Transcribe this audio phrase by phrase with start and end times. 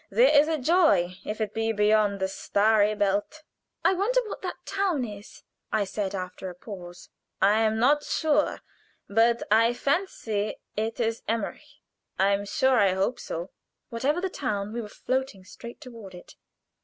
[0.09, 3.43] There is a joy, if it be 'beyond the starry belt.'"
[3.85, 7.09] "I wonder what that town is?" I said, after a pause.
[7.39, 8.61] "I am not sure,
[9.07, 11.61] but I fancy it is Emmerich.
[12.17, 13.51] I am sure I hope so."
[13.89, 16.33] Whatever the town, we were floating straight toward it.